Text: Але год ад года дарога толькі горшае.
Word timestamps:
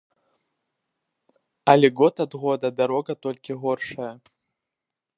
Але 1.75 1.87
год 2.01 2.15
ад 2.27 2.31
года 2.47 2.67
дарога 2.83 3.13
толькі 3.27 3.61
горшае. 3.67 4.13